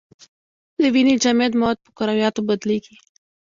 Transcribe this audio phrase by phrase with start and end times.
[0.81, 2.95] د وینې جامد مواد په کرویاتو یادیږي.